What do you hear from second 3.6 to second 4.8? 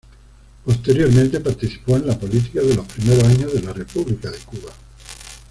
la República de Cuba.